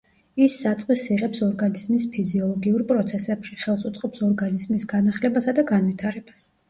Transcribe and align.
ის 0.43 0.53
საწყისს 0.61 1.09
იღებს 1.15 1.41
ორგანიზმის 1.47 2.07
ფიზიოლოგიურ 2.15 2.85
პროცესებში, 2.93 3.59
ხელს 3.67 3.85
უწყობს 3.91 4.25
ორგანიზმის 4.29 4.89
განახლებასა 4.95 5.55
და 5.61 5.67
განვითარებას. 5.75 6.43